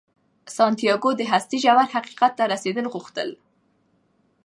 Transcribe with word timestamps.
سانتیاګو 0.57 1.11
د 1.15 1.21
هستۍ 1.31 1.57
ژور 1.63 1.87
حقیقت 1.95 2.31
ته 2.39 2.43
رسیدل 2.53 2.85
غوښتل. 2.93 3.29